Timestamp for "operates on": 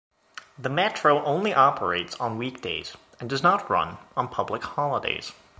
1.53-2.39